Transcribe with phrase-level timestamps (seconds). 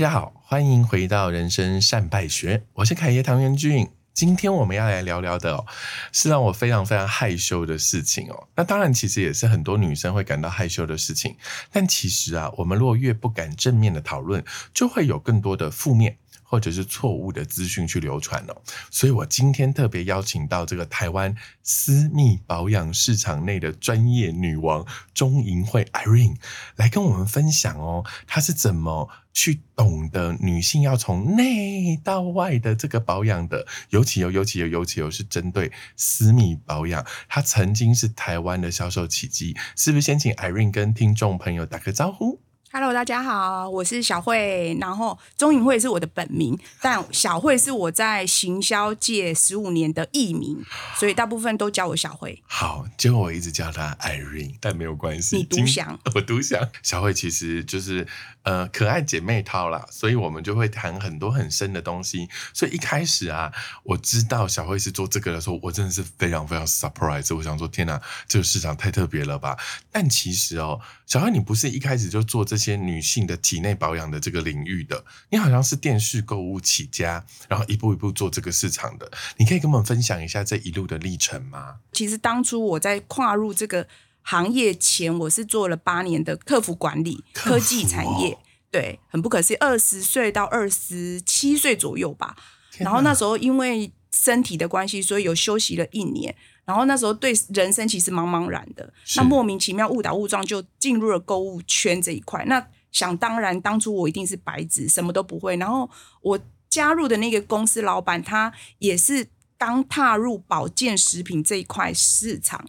[0.00, 3.86] 大家好，欢迎回到人生善败学，我是凯爷唐元俊。
[4.14, 5.62] 今天我们要来聊聊的，
[6.10, 8.48] 是让我非常非常害羞的事情哦。
[8.56, 11.36] 那当然，其实也是很多女生会感到害羞的事情。
[11.70, 14.42] 但其实啊，我们若越不敢正面的讨论，
[14.72, 16.16] 就会有更多的负面。
[16.50, 18.60] 或者是错误的资讯去流传哦，
[18.90, 21.32] 所以我今天特别邀请到这个台湾
[21.62, 26.34] 私密保养市场内的专业女王钟莹慧 Irene
[26.74, 40.10] 来跟我们分享哦，她是怎么去懂得女性要从内到外的这个保养的，尤其有尤其有尤其有是针对私密保养，她曾经是台湾的销售奇迹，是不是？
[40.10, 42.40] 先请 Irene 跟听众朋友打个招呼。
[42.72, 50.56] Hello，大家好，我是小慧，然后钟颖慧是我的本名，但小慧是我在行销界十五年的艺名，
[50.96, 52.40] 所以大部分都叫我小慧。
[52.46, 56.68] 好，结果我一直叫她 Irene，但没有关系，你独享， 我独享。
[56.80, 58.06] 小慧其实就是
[58.44, 62.28] 呃可爱姐妹淘啦，所以我们就会谈很多很深的东西。
[62.54, 67.34] 所以一开始啊，我知道小慧是做这个的时候，我真的是非常非常 surprise。
[67.34, 69.58] 我想说，天哪，这个市场太特别了吧？
[69.90, 72.59] 但其实哦，小慧你不是一开始就做这。
[72.60, 81.76] 些女性的体内保养的这个领域的，你好像是电视购物起家，然后一步一步做这个市场的，你可以跟我们分享一下这一路的历程吗？
[81.92, 83.88] 其实当初我在跨入这个
[84.22, 88.36] 行业前，我是做了八年的客服管理，科技产业，
[88.70, 92.36] 对，很不可思议，二十岁到二十七岁左右吧。
[92.78, 96.36] 然后那时候因为身体的关系，所以有休息了一年。
[96.70, 102.44] 然后那时候对人生其实茫茫然的，那莫名其妙误打误撞就进入了购物圈这一块。
[102.46, 105.56] 那想当然，当初我一定是白纸，什么都不会。
[105.56, 105.90] 然后
[106.22, 109.26] 我加入的那个公司老板，他也是
[109.58, 112.64] 刚踏入保健食品这一块市场，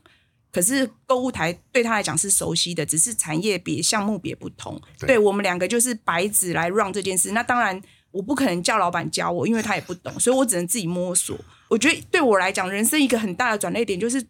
[0.52, 4.82] 可是购物台对他来讲是熟悉的，只是产业别、项目别不同。
[5.02, 7.34] 对我们两个就是白纸来 run 这件事。
[7.34, 7.80] 那当然。
[8.12, 11.34] 我不可能叫老板教我，因为他也不懂，所以我只能自己摸索。
[11.72, 14.22] 我觉得对我来讲，人生一个很大的转捩点就是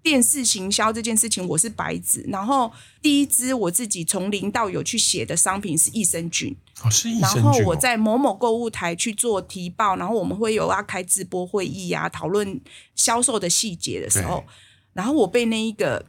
[0.00, 2.24] 电视行销这件事情，我是白纸。
[2.28, 2.72] 然后
[3.02, 7.42] 第一支我自己从零到有去写的商品是益生菌，哦，是益生菌。
[7.42, 12.60] 然后我在某某购物台去做提报，然后我们会有要开直播会议啊，讨论
[12.94, 14.44] 销售的细节的时候，
[14.92, 16.06] 然后我被那一个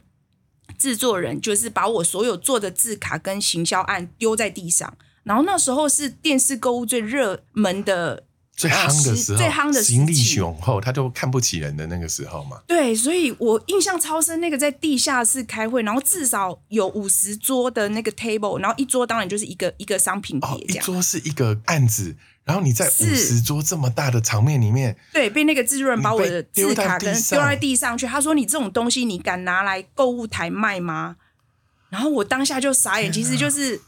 [0.78, 4.96] 制作人就是把我所有做的字卡跟行销案丢在地上。
[5.24, 8.22] 然后那时候是电视购物最热门的、
[8.56, 12.62] 最夯的时候，最夯的时力雄厚，他就看不起人的那个时候嘛。
[12.66, 31.16] 对，所以我印象超深，那个在地下室开会，然后至少有五十桌的那个 table，然后一桌当然就是一个一个商品碟，一桌是一个案子，然后你在五十桌这么大的场面里面，对，被那个制作人把我的字卡跟丢在地上去，他说：“你这种东西你敢拿来购物台卖吗？”
[31.90, 33.82] 然后我当下就傻眼，其实就是。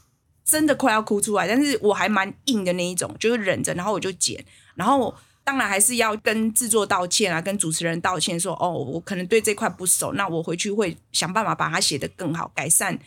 [0.45, 4.43] 真的快要哭出来，但是我还蛮硬的那一种，就是忍着，然后我就剪，
[4.79, 5.13] 然后
[5.43, 12.97] 当然还是要跟制作道歉啊，跟主持人道歉，说哦，我可能对这块不熟，那我回去会想办法把它写得更好，改善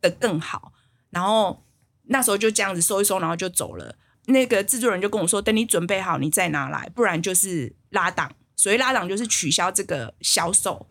[0.00, 0.72] 的更好。
[1.10, 1.62] 然后
[2.08, 3.94] 那时候就这样子收一收，然后就走了。
[4.26, 8.34] 那个制作人就跟我说，等你准备好，你再拿来，不然就是拉档。
[8.56, 10.88] 所以拉档就是取消这个销售。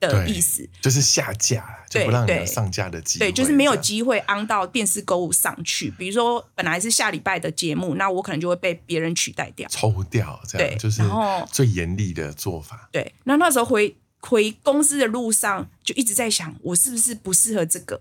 [0.00, 3.26] 的意思就是下架，就不让你上架的机会。
[3.26, 5.90] 对，就是没有机会安到电视购物上去。
[5.92, 10.40] 比如说，本来是下礼拜的节目，那我可能就会被别人取代掉，抽掉。
[10.46, 11.02] 这样就是
[11.50, 12.88] 最严厉的做法。
[12.92, 18.00] 对，那那时候回回公司的路上，就一直在想，我是不是不适合这个？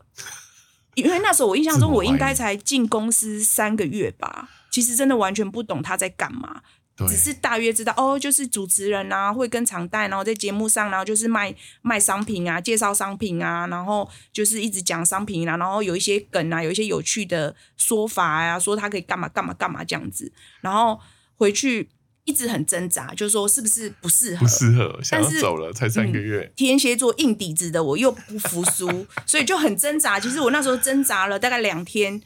[0.95, 6.61] 因为那时候我印象中，我应该才进公司三个月吧，其实真的完全不懂他在干嘛。
[7.07, 11.53] 只是大约知道哦，就是主持人啊，会跟常带，然后在节目上，然后就是卖
[11.83, 20.31] 卖商品啊，介绍商品啊，然后就是一直讲商品啊，然后有一些梗啊，有一些有趣的说法呀，说他可以干嘛干嘛干嘛这样子，
[20.61, 20.99] 然后
[21.35, 21.87] 回去
[22.23, 24.39] 一直很挣扎，就说是不是不适合？
[24.39, 26.51] 不适合，想要走了，才三个月。
[26.55, 30.19] 天蝎座硬底子的我又不服输，所以就很挣扎。
[30.19, 32.23] 其实我那时候挣扎了大概两天。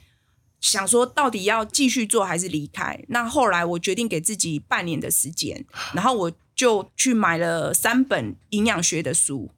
[0.61, 3.03] 想说到底要继续做还是离开？
[3.07, 9.49] 那后来我决定给自己半年的时间，然后我就去买了三本营养学的书，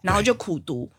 [0.00, 0.90] 然后就苦读，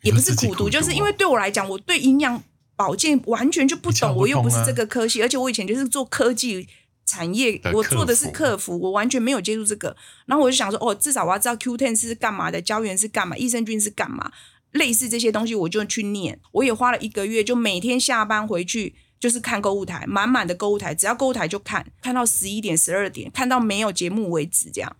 [0.00, 2.42] 也不是苦读，就是因为对我来讲，我对营养
[2.74, 6.66] 保健完全就不懂，我又不是这个科系，而且我以前就是做科技
[7.04, 9.94] 产业，我做的是客服，我完全没有接触这个。
[10.24, 14.32] 然后我就想说，哦，至少我要知道 Q ten 是干嘛的，胶原是干嘛，益生菌是干嘛。
[14.76, 16.38] 类似这些东西，我就去念。
[16.52, 24.96] 我也花了一个月，就每天下班回去就是看购物台，满满的购物台，只要购物台就看，看到十一点、十二点，看到没有节目为止，这样。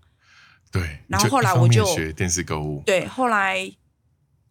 [0.73, 1.01] 对。
[1.09, 2.83] 然后后来我就学电视购物。
[2.85, 3.73] 对，后来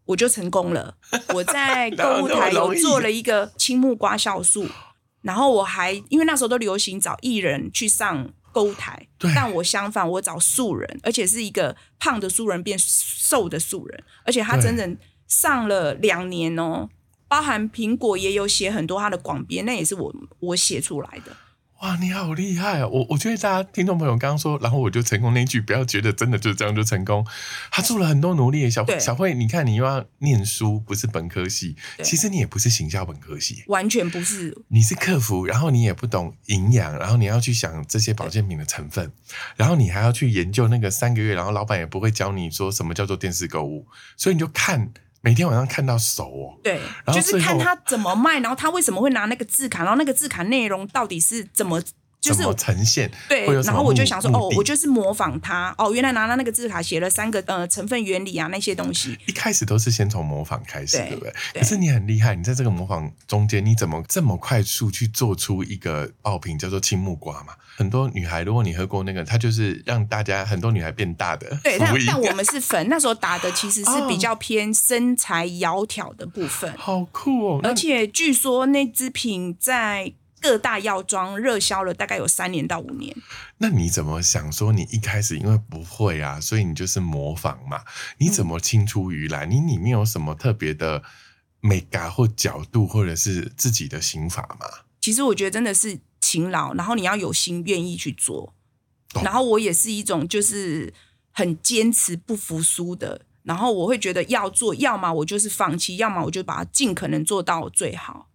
[0.06, 0.98] 我就成功了。
[1.34, 4.68] 我在购物台有做了一个青木瓜酵素，
[5.22, 16.90] 然后我还因为那时候都流行找艺人去上购物台，但我相反，我找素人，而且是一个胖的素人变瘦的素人，而且他对整整上了两年哦，
[17.28, 21.36] 包含苹果也有写很多他的广编，那也是我我写出来的。
[21.82, 22.88] 哇，你好厉害啊！
[22.88, 27.24] 我我觉得大家听众朋友刚刚说，然后我就成功那一句，不要觉得真的就这样就成功。
[27.70, 39.12] 他做了很多努力，小对小慧，你看你又要念书，不是本科系，其实你也不是行销本科系，完全不是你是客服，然后你也不懂营养，然后你要去想这些保健品的成分，
[39.58, 43.86] 然后你还要去研究那个三个月，然后老板也不会教你说什么叫做电视购物，
[44.16, 44.92] 所以你就看
[45.26, 46.54] 每天晚上看到熟哦。
[46.64, 51.82] 对，然后后就是看他怎么卖，然后他为什么会拿那个字卡，然后那个字卡内容到底是怎么，
[52.30, 53.10] 就是呈现？
[53.30, 61.34] 对然后我就想说，哦，我就是模仿他，哦，原来拿到那个字卡写了三个呃成分原理啊那些东西，一开始都是先从模仿开始，对对不对？
[61.54, 67.54] 对可是你很厉害，你在这个模仿中间，你怎么这么快速去做出一个爆品叫做青木瓜嘛？
[67.78, 77.60] 很多女孩，如果你喝过那个，它就是让大家很多女孩变大的对，但但我们是粉，那时候打的其实是哦比较偏身材窈窕的部分，好酷哦！
[77.64, 80.14] 而且据说那支品在
[80.46, 83.16] 各大药妆热销了大概有三年到五年。
[83.58, 84.72] 那你怎么想说？
[84.72, 87.84] 你一开始因为不会啊，所以你就是模仿嘛？
[88.20, 89.50] 你怎么青出于蓝？
[89.50, 91.02] 你里面有什么特别的
[91.62, 94.68] 美感或角度，或者是自己的心法吗？
[95.02, 98.54] 其实我觉得真的是勤劳，然后你要有心，愿意去做。
[99.10, 100.94] 懂然后我也是一种就是
[101.32, 108.30] 很坚持不服输的，然后我会觉得要做，要么我就是放弃，要么我就把它尽可能做到最好。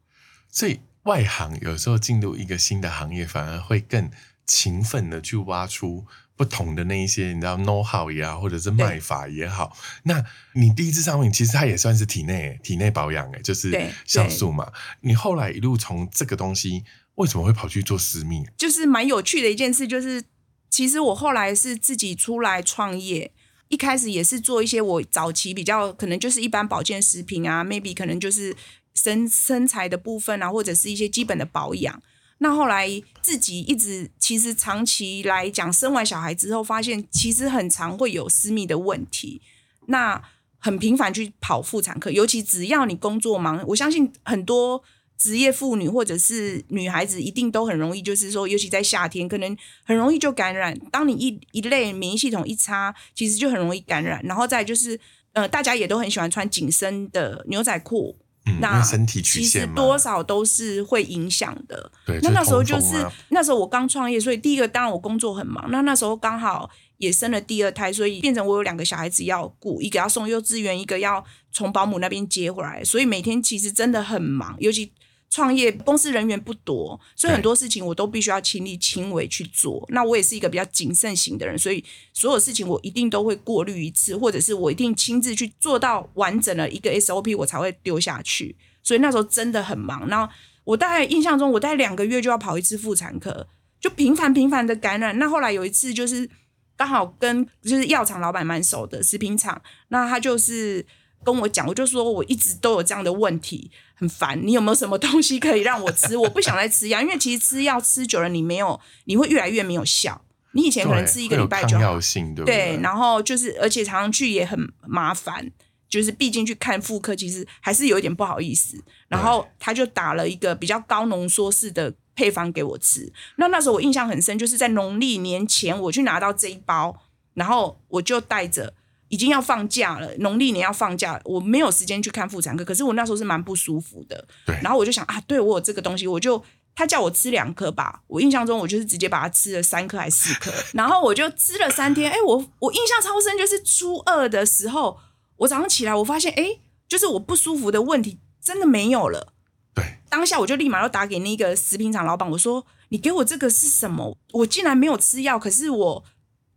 [0.49, 0.81] 所以
[1.11, 4.09] 外行有时候进入一个新的行业，反而会更
[4.47, 9.77] 勤奋的去挖出不同的那一些，你知道 know how 也好，或者是卖法也好。
[10.05, 10.25] 那
[10.55, 13.73] 你第一支商品其实它也算是体内体内保养，哎，就是
[14.07, 14.73] 酵素嘛。
[15.01, 16.85] 你后来一路从这个东西，
[17.17, 18.45] 为什么会跑去做私密？
[18.57, 20.23] 就是蛮有趣的一件事，就是
[20.71, 23.33] 其实我后来是自己出来创业，
[23.69, 28.57] 一开始也是做一些我早期比较可能就是一般保健食品啊，maybe 可能就是
[29.03, 32.03] 身身材的部分啊，或者是一些基本的保养。
[32.43, 32.89] 那后来
[33.21, 39.41] 自己一直其实长期来讲，生完小孩之后，发现其实很常会有私密的问题。
[39.87, 40.23] 那
[40.59, 44.83] 很频繁去跑妇产科，尤其只要你工作忙，我相信很多
[45.19, 50.79] 职业妇女或者是女孩子一定都很容易，就是说，尤其在夏天，可能很容易就感染。
[50.91, 54.21] 当你一一类免疫系统一差，其实就很容易感染。
[54.25, 54.99] 然后再就是，
[55.35, 58.17] 呃，大家也都很喜欢穿紧身的牛仔裤，
[58.47, 61.91] 嗯，那身体曲其实线，多少都是会影响的。
[62.07, 65.71] 对，那那时候就是那时候我刚创业，所以第一个当然我工作很忙。
[65.71, 74.93] 那那时候刚好也生了第二胎，所以变成我有两个小孩子要顾，一个要送幼稚园，一个要从保姆那边接回来，所以每天其实真的很忙，尤其。
[75.31, 79.87] 创业公司人员不多，所以很多事情我都必须要亲力亲为去做。
[79.91, 81.83] 那我也是一个比较谨慎型的人，所以
[82.13, 88.57] 所有事情我一定都会过滤一次，或者是我一定亲自去做到完整的一个 SOP，我才会丢下去。
[88.83, 90.09] 所以那时候真的很忙。
[90.09, 90.31] 然后
[90.65, 93.47] 我大概印象中，我大概两个月就要跑一次妇产科，
[93.81, 95.17] 就频繁频繁的感染。
[95.21, 96.29] 那后来有一次就是
[96.77, 100.85] 刚好跟就是药厂老板蛮熟的食品厂，那他就是
[101.25, 104.41] 跟我讲，我就说我一直都有这样的问题，很烦。
[104.45, 106.17] 你有没有什么东西可以让我吃？
[106.17, 110.23] 我不想再吃药，因为其实吃药吃久了，你没有，你会越来越没有效。
[110.53, 112.81] 你以前可能吃一个礼拜就药，性，对对，对？
[112.83, 115.51] 然后就是，而且常常去也很麻烦，
[115.89, 118.83] 就是毕竟去看妇科，其实还是有一点不好意思。
[119.09, 123.13] 然后他就打了一个比较高浓缩式的配方给我吃。
[123.37, 127.01] 那那时候我印象很深，就是在农历年前我去拿到这一包，
[127.35, 128.73] 然后我就带着。
[129.11, 132.65] 已经要放假了，农历年要放假，我没有时间去看妇产科。
[132.65, 136.43] 可是我那时候是蛮不舒服的，对然后我就想啊，对我有这个东西，我就
[136.77, 144.97] 他叫我吃两颗吧，我印象中我就是直接把它吃了三颗还是四颗，然后我就吃了三天，哎，我我印象超深，就是初二的时候，
[145.39, 149.35] 我早上起来，我发现哎，就是我不舒服的问题真的没有了。
[149.75, 154.17] 对，当下我就立马要打给那个食品厂老板，我说：“你给我这个是什么？
[154.33, 156.05] 我竟然没有吃药，可是我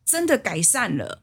[0.06, 1.23] 真的改善了。”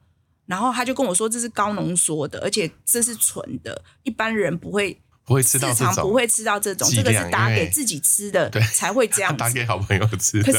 [0.51, 9.55] 然后他就跟我说：“这是高浓缩的，而且这是纯的，一般人不会不会吃到这种，市场不会吃到这种，剂这个是打给自己吃的才会这样打子。
[9.55, 10.53] 给好朋友吃的。
[10.53, 10.59] 可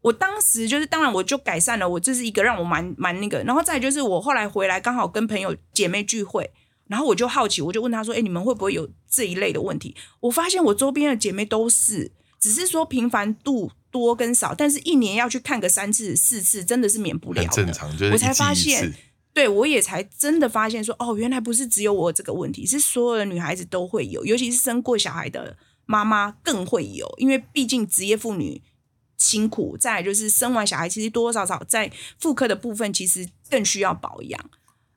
[0.00, 6.50] 我当时就是，当然我就改善了，我这是一个让我蛮蛮那个，然后再就是我后来回来刚好跟朋友姐妹聚会，
[6.86, 17.48] 然后我就好奇，我就问她说：“哎、你们会不会有这一类的问题？”我发现我周边的姐妹都是，只是说频繁度多跟少，但是一年要去看个三次四次，真的是免不了的。
[17.50, 18.94] 正常，就是我才发现次。
[19.36, 28.62] 对我也才真的发现说，哦，原来不是只有我这个问题，是所有的女孩子都会有，尤其是生过小孩的妈妈更会有，因为毕竟职业妇女
[29.18, 34.50] 辛苦，再来就是生完小孩，其实多多少少在妇科的部分，其实更需要保养。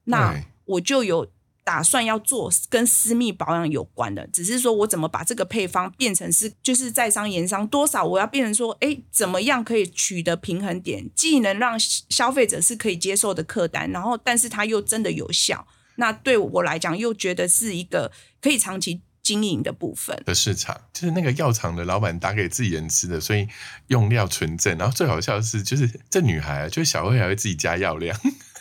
[0.05, 1.27] 那我就有
[1.69, 18.11] 打算要做跟私密保养有关的，只是说我怎么把这个配方变成是就是在商言商，多少我要变成说，哎，怎么样可以取得平衡点，既能让消费者是可以接受的客单，然后但是它又真的有效，那对我来讲又觉得是一个
[18.41, 20.19] 可以长期经营的部分。
[20.25, 23.47] 的市场，就是那个药厂的老板打给自己人吃的，所以
[23.89, 24.75] 用料纯正。
[24.79, 28.19] 然后最好笑的是，就是这女孩啊，就是小慧还会自己加药量，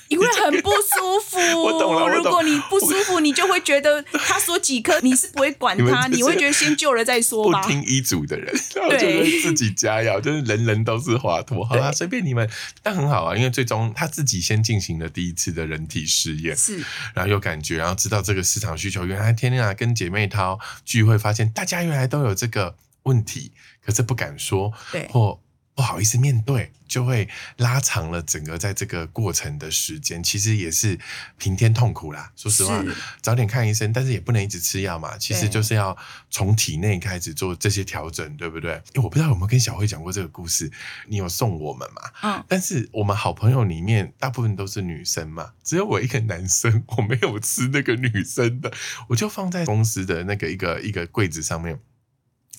[0.08, 1.38] 因为很不舒服。
[1.62, 7.62] 我懂了懂如果你不舒服，你就会觉得他说几颗，你是不会管他， 你会觉得先救了再说不吧。
[7.62, 11.62] 听医嘱的人，然后就对是自己加药，就是人人都是华佗。
[11.64, 12.48] 好啦，对随便你们，
[12.82, 16.78] 但很好啊，因为最终他自己先进行了第一次的人体试验，是
[17.14, 23.52] 然后有感觉，然后知道这个市场需求，原来天天啊跟姐妹淘聚会，发现大家原来都有这个问题，
[23.84, 25.38] 可是不敢说，对或
[25.78, 30.98] 不好意思面对，就会拉长了整个在这个过程的时间，其实也是
[31.36, 32.32] 平添痛苦啦。
[32.34, 32.84] 说实话，
[33.20, 35.96] 早点看医生，但是也不能一直吃药嘛，其实就是要
[36.30, 38.72] 从体内开始做这些调整，对不对？
[38.72, 40.68] 诶我不知道有没有跟小慧讲过这个故事，
[41.06, 42.02] 你有送我们嘛？
[42.24, 48.72] 嗯，但是我们好朋友里面大部分都是女生嘛，只有我一个男生，我没有吃那个女生的，
[49.10, 51.78] 我就放在公司的那个一个一个柜子上面。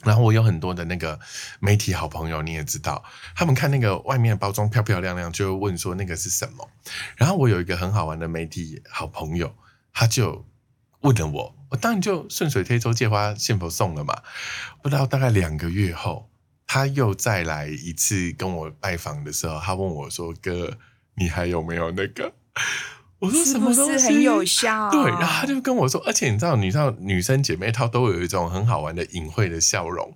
[0.03, 1.19] 然后我有很多的那个
[1.59, 3.03] 媒体好朋友，你也知道，
[3.35, 6.69] 他们看那个外面的包装漂漂亮亮，就会问说那个是什么。
[7.17, 9.53] 然后我有一个很好玩的媒体好朋友，
[9.93, 10.45] 他就
[11.01, 14.21] 问了我，我当然就顺水推舟借花献佛送了嘛。
[14.81, 16.29] 不知道大概两个月后，
[16.65, 20.77] 他又再来一次跟我拜访的时候，他问我说：“哥，
[21.15, 22.33] 你还有没有那个？”
[23.19, 24.89] 我说：“什么东西？”是很有效？
[24.89, 30.13] 对，然后他就跟我说，而且你知道，你知道女生姐妹她都有一种很好玩的隐晦的笑容。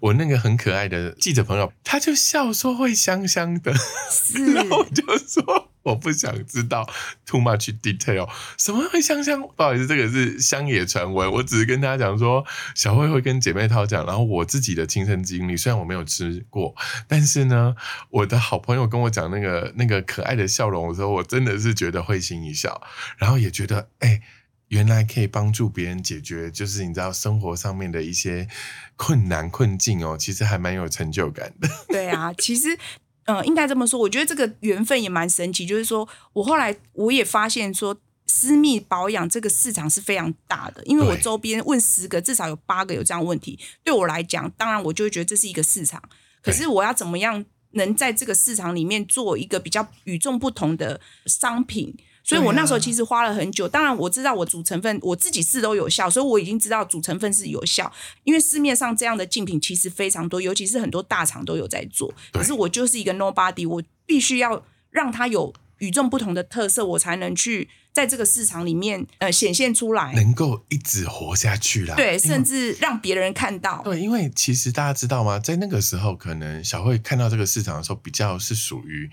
[0.00, 3.74] 我那个很可爱的记者朋友，他就笑说会香香的，
[4.10, 6.84] 是 然后我就说我不想知道
[7.24, 9.40] too much detail，什么会香香？
[9.40, 16.74] 不好意思，这个是乡野传闻，我只是跟大家讲说，小慧会跟姐妹淘讲，然后我自己的亲身经历，虽然我没有吃过，
[17.06, 17.76] 但是呢，
[18.10, 22.82] 我的好朋友跟我讲那个那个可爱的笑容的时候，我真的是觉得会心一笑，
[23.18, 24.20] 然后也觉得哎。
[24.68, 28.48] 原来可以帮助别人解决，就是你知道生活上面的一些
[28.96, 31.68] 困难困境哦，其实还蛮有成就感的。
[31.86, 32.76] 对啊，其实。
[33.24, 35.64] 嗯，应该这么说，我觉得这个缘分也蛮神奇。
[35.64, 43.58] 就是说我后来我也发现说，私密保养这个市场是非常大的，因为我周边问十个，至少有八个有这样问题。
[43.82, 46.02] 对我来讲，当然我就会觉得这是一个市场。
[46.42, 51.96] 可是我要怎么样能在这个市场里面做一个比较与众不同的商品？
[52.24, 53.68] 所以我那时候其实花了很久。
[53.68, 57.92] 当然我知道我主成分我自己试都有效，所以我已经知道主成分是有效。
[58.24, 62.12] 因为市面上这样的竞品其实非常多，尤其是很多大厂都有在做。
[62.32, 70.14] 可是我就是一个 nobody，我必须要让它有与众不同的特色，我才能去在这个市场里面呃显现出来。
[70.14, 71.94] 能够一直活下去啦。
[71.94, 73.82] 对，甚至让别人看到。
[73.84, 75.38] 对，因为其实大家知道吗？
[75.38, 79.10] 在那个时候，可能小慧看到这个市场的时候，比较是属于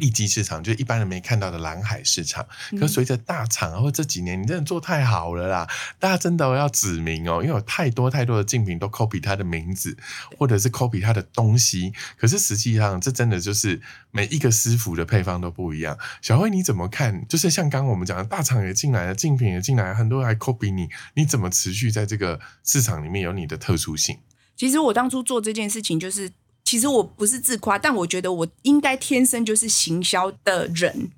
[0.00, 2.44] 利基市场，就是一般人没看到的蓝海市场。
[2.78, 5.68] 可随着大厂啊，或这几年你真的做太好了啦，
[6.00, 9.96] 大家真的要指明哦，因为有太多太多的竞品都 copy 它的名字，
[10.36, 11.92] 或者是 copy 它的东西。
[12.16, 13.80] 可是实际上，这真的就是
[14.10, 15.96] 每一个师傅的配方都不一样。
[16.22, 17.26] 小慧你怎么看？
[17.28, 24.18] 就是像刚刚我们讲的，大厂也进来了，竞品也进来了，很多人还 copy 你，你怎么持续在这个市场里面有你的特殊性？
[24.56, 26.30] 其实我当初做这件事情，就是
[26.64, 31.10] 其实我不是自夸，但我觉得我应该天生就是行销的人，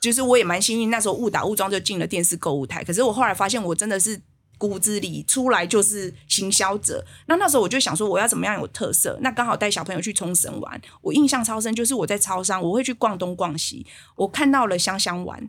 [0.00, 2.82] 就是我也蛮幸运，那时候误打误撞就进了电视购物台。
[2.82, 4.20] 可是我后来发现，我真的是
[4.56, 7.06] 骨子里出来就是行销者。
[7.26, 9.16] 那那时候我就想说，我要怎么样有特色？
[9.20, 15.48] 那刚好带小朋友去冲绳玩，我印象超深，就是我在超商，我会去逛东逛西，我看到了香香丸，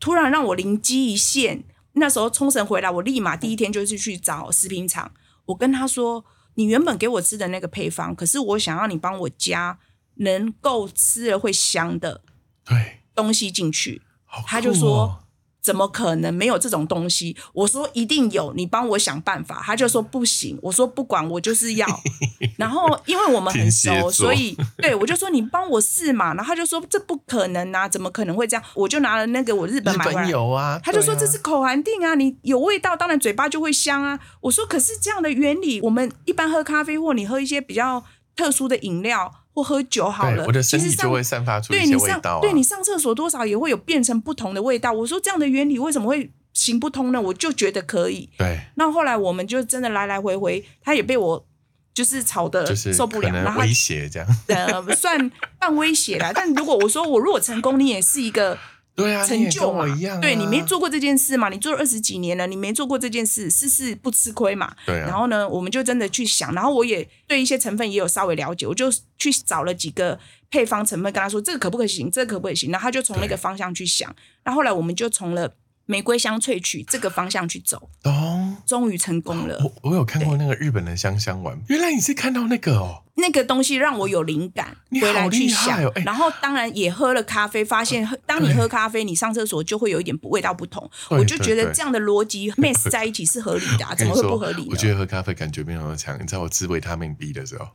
[0.00, 1.62] 突然让我灵机一现。
[1.92, 5.12] 那时候冲绳回来，我立马第一天就是去找食品厂，
[5.44, 6.24] 我跟他说。
[6.56, 9.78] 你原本给我吃的那个配方，可是我想要你帮我加
[10.16, 12.20] 能够吃了会香的
[12.64, 14.02] 对，东西进去。
[14.46, 15.24] 他就说哦
[15.66, 17.36] 怎么可能没有这种东西？
[17.52, 19.60] 我说一定有，你帮我想办法。
[19.64, 21.84] 他就说不行，我说不管，我就是要。
[22.56, 26.32] 然后因为我们很熟，所以对我就说你帮我试嘛。
[26.34, 28.62] 然后他就说这不可能啊，怎么可能会这样？
[28.74, 30.30] 我就拿了那个我日本买回来。
[30.30, 34.20] 有啊，他就说这是口含定啊，你有味道，当然嘴巴就会香啊。
[34.42, 38.04] 我说可是这样的原理，我们一般喝咖啡或你喝一些比较
[38.36, 42.40] 特殊的饮料或喝酒好了，我的身其实就会散发出一对你上些味道啊。
[42.42, 44.92] 对你上厕所多少也会有变成不同的味道。
[44.92, 47.18] 我说这样的原理为什么会行不通呢？
[47.18, 48.28] 我就觉得可以。
[48.36, 51.46] 对，那后来我们就真的来来回回，他也被我
[51.94, 54.28] 就是吵得受不了，然后威胁这样。
[54.48, 56.32] 呃算 半威胁啦。
[56.34, 58.58] 但如果我说我如果成功，你也是一个
[58.96, 61.50] 对啊，成就嘛，我一样、啊，对你没做过这件事嘛？
[61.50, 64.74] 你做了二十几年了，你没做过这件事，事事不吃亏嘛。
[64.86, 70.18] 对啊然后呢，我们就真的去想，然后我也对一些成分也有稍微了解，我就去找了几个
[70.50, 74.14] 配方成分，跟他说这个可不可以行，这个可不可以行，然后他就从那个方向去想。
[74.42, 75.52] 然后后来我们就从了
[75.86, 78.56] 玫瑰香萃取这个方向去走，哦。
[78.66, 79.58] 终于成功了。
[79.62, 94.68] 我我有看过那个日本的香香丸，原来你是看到那个哦，那个东西让我有灵感，你回来去想害哦哎，然后当然也喝了咖啡，发现喝当你喝咖啡，你上厕所就会有一点味道不同，对我就觉对对得这样的逻辑 mix 在一起是合理的啊， 怎么会不合理呢？
[94.70, 96.20] 我觉得喝咖啡感觉没有那么强。
[96.20, 97.68] 你知道我吃维他命 B 的时候，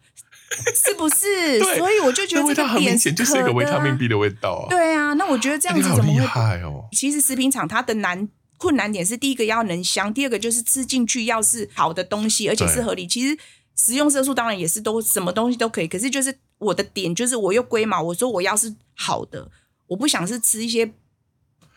[0.75, 1.59] 是不是？
[1.77, 4.17] 所以我就觉那味道得这个点很明显就是一个维他命 B 的。
[4.17, 4.69] 味道啊。
[4.69, 6.19] 对啊，那我觉得这样子怎么会？
[6.25, 6.87] 害哦！
[6.91, 8.27] 其实食品厂它的难
[8.57, 13.07] 困难点是第一个要能香，第二个就是吃进去要是好的东西，而且是合理。
[13.07, 13.37] 其实
[13.75, 19.49] 食用色素当然也是都什么东西都可以，可是就是我的点就是我又归毛，我说我要是好的，
[19.87, 20.91] 我不想是吃一些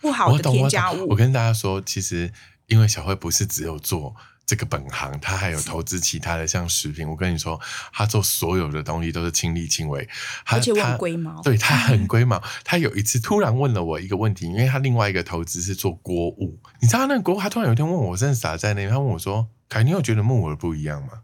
[0.01, 1.07] 不好的添加物。
[1.09, 1.17] 我物。
[1.17, 2.33] 跟大家说，其实
[2.67, 4.15] 因为小慧不是只有做
[4.47, 7.09] 这个本行，他还有投资其他的像食品。
[7.09, 7.59] 我跟你说，
[7.93, 10.09] 他做所有的东西都是亲力亲为，
[10.45, 12.43] 她而且我很她龟毛对他很龟毛。
[12.63, 21.23] 他有一次突然问了我一个问题，因为他另外一个投资是做锅物，你知道那个锅物，他突然有一天问我，我真的傻在那边，她问我说：“凯，你有觉得木耳不一样吗？”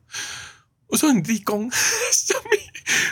[0.89, 2.41] 我说：“你立功什么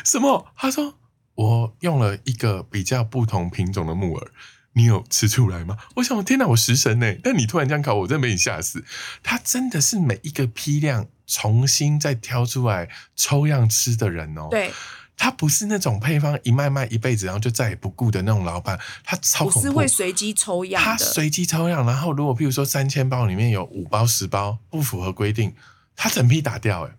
[0.05, 0.99] 什么？”他说
[1.37, 4.31] ：“我用了一个比较不同品种的木耳。”
[4.79, 5.77] 你有吃出来吗？
[5.97, 7.13] 我想，天哪，我食神呢！
[7.25, 8.85] 但你突然这样考我，真的被你吓死。
[9.25, 14.73] 他真的是每一个批量重新再挑出来抽样吃的人哦。，对，
[15.17, 19.59] 他不是那种配方一卖卖一辈子，然后就再也不顾的那种老板，他超恐怖。
[19.59, 20.87] 我是会随机抽样的。
[20.87, 25.53] 他随机抽样，然后如果譬如说三千包里面有五包十包不符合规定，
[25.97, 26.85] 他整批打掉。
[26.87, 26.93] 哎，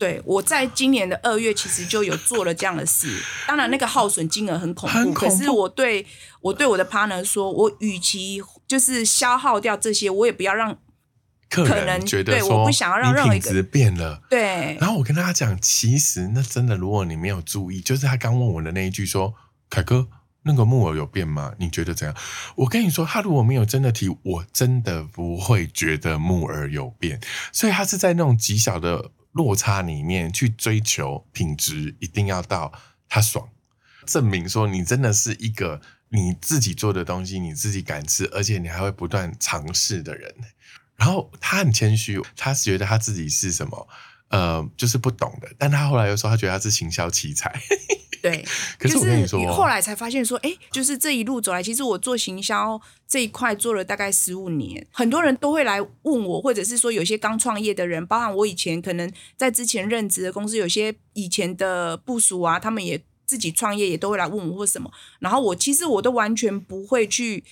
[0.00, 3.06] 对，我在今年的二月其实就有做了这样的事。
[3.46, 6.06] 当然，那个耗损金额很恐怖，恐怖可是我对
[6.40, 10.74] 我对我的 partner 说，我与其就是消耗掉这些，我也不要让
[11.50, 14.22] 客可能人觉得对我不想要让任何一个变了。
[14.30, 19.34] 对然后我跟大家讲，其实那真的，如果你没有注意，就是他刚问我的那一句说
[19.68, 20.08] ：“凯哥，
[20.44, 21.52] 那个木耳有变吗？
[21.58, 22.16] 你觉得怎样？”
[22.56, 27.20] 我跟你说，他如果没有真的提，我真的不会觉得木耳有变。
[27.52, 32.72] 所以他是在那种极小的落差里面去追求品质，一定要到
[33.08, 33.48] 他爽，
[34.06, 40.34] 证明说你真的是一个你自己做的东西，你自己敢吃，而且你还会不断尝试的人。
[40.96, 43.88] 然后他很谦虚，他觉得他自己是什么，
[44.28, 45.48] 呃，就是不懂的。
[45.56, 47.50] 但他后来又说，他觉得他是行销奇才。
[48.22, 48.44] 对，
[48.78, 67.44] 可是我跟你说，就是后来才发现说，哎，就是这一路走来，其实我做行销这一块做了大概十五年，很多人都会来问我，或者是说有些刚创业的人，包含我以前可能在之前任职的公司，有些以前的部署啊，他们也自己创业，也都会来问我或什么，然后我其实我都完全不会去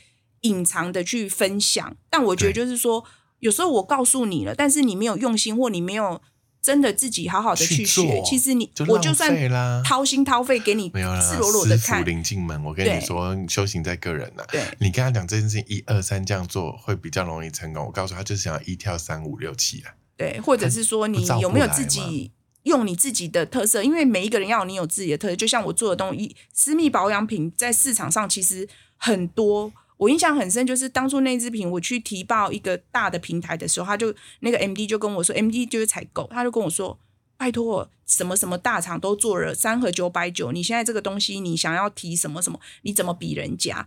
[0.42, 3.04] 隐藏的去分享，但我觉得就是说，
[3.40, 6.20] 有时候我告诉你了，但是你没有用心，或你没有。
[6.68, 9.34] 真的自己好好的去去学，做其实你就我就算
[9.82, 12.62] 掏心掏肺给你赤裸裸的看，领进门。
[12.62, 17.86] 我跟你对说，修行在个人呐、对你跟他讲这件事情一二三这样做会比较容易成功。
[17.86, 19.94] 我告诉他，就是想要一跳三五六七啊。
[20.18, 22.30] 对，或者是说你有没有自己
[22.64, 23.82] 用你自己的特色？
[23.82, 29.72] 因为每一个人要有你有自己的特色，就像我做的东西，私密保养品在市场上其实很多。
[29.98, 36.98] 我印象很深，就是当初那支品我去提报一个大的平台的时候，他就那个 M D 就跟我说，M D 就是采购，他就跟我说，
[37.36, 43.86] 拜托，什么什么大厂都做了三盒九百九，你现在这个东西你想要提什么什么，你怎么比人家？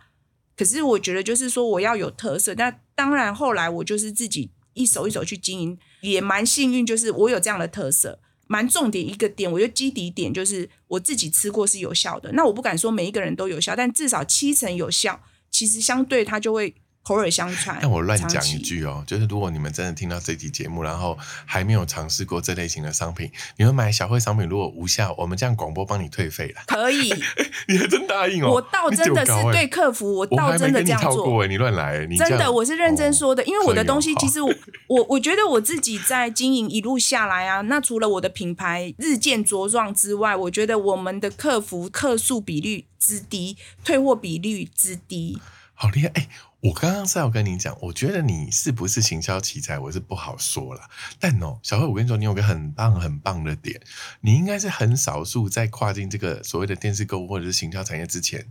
[0.56, 8.20] 可是我觉得就是说我要有特色，那当然后来我就是自己一手一手去经营，也蛮幸运，就是我有这样的特色。
[8.48, 12.30] 蛮重点一个点，我觉得基底点就是我自己吃过是有效的。
[12.34, 17.78] 那我不敢说每一个人都有效，但至少七成有效，其实相对它就会口耳相传。
[17.82, 26.62] 但我乱讲一，句哦，就是如果你们真的听到这期节目，然后还没有尝试过这类型的商品，你们买小慧商品如果无效，我们这样广播帮你退费了。
[26.68, 27.10] 可以，
[27.68, 28.52] 你还真答应哦？
[28.52, 31.44] 我倒真的是对客服，我倒真的这样做。
[31.44, 34.54] 哎，你乱来欸，你真的，我是认真说的，因为我的东西其实我
[34.88, 45.40] 我我觉得我自己在经营一路下来啊，那除了我的品牌日渐茁壮之外，我觉得我们的客服客诉比率之低，退货比率之低，
[45.74, 46.12] 好厉害！
[46.14, 46.28] 哎、
[46.62, 50.88] 我刚刚是要跟你讲，我觉得你是不是行销奇才，我是不好说啦。
[51.20, 53.82] 但哦，小慧，我跟你说，你有个很棒很棒的点，
[54.22, 58.46] 你应该是很少数在跨进这个所谓的电视购物或者是行销产业之前，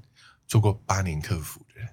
[0.49, 1.89] 做过八年客服的人。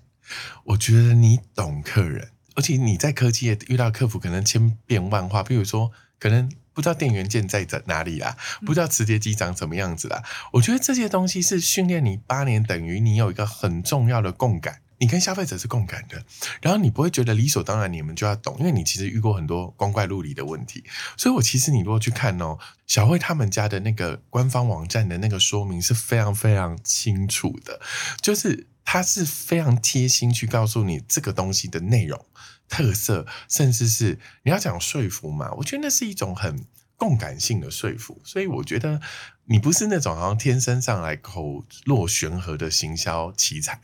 [0.63, 2.31] 我觉得你懂客人。
[2.55, 10.23] 而且你在科技业遇到客服可能千变万化，比如说可能不知道电源键在在哪里啦，不知道磁碟机长什么样子啦。
[10.53, 14.81] 我觉得这些东西是训练你八年，等于你有一个很重要的共感。
[14.99, 16.23] 你跟消费者是共感的，
[16.61, 20.83] 然后你不会觉得理所当然你们就要懂，因为你其实遇过很多光怪陆离的问题。
[21.15, 27.79] 所以我其实你如果去看哦，小慧他们家的那个官方网站的那个说明是非常非常清楚的，
[28.21, 32.25] 就是它是非常贴心去告诉你这个东西的内容、
[32.67, 36.65] 特色，甚至是你要讲说服嘛，我觉得那是一种很。
[36.97, 38.99] 共感性的说服，所以我觉得
[39.45, 43.79] 你不是那种好像天生上来口若悬河的行销奇才，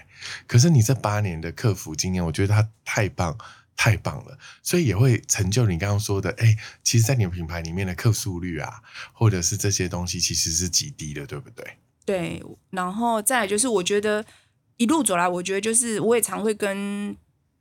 [0.48, 3.38] 可是你这八年的客服经验，我觉得他太棒
[3.76, 8.82] 太棒了，所以也会成就你刚刚说的，哎，其实，在你的品牌里面的客诉率啊，
[9.14, 11.78] 或者是这些东西，其实是极低的，对不对？
[12.06, 14.26] 对，然后再来就是，我觉得
[14.78, 17.16] 一路走来，我觉得就是我也常会跟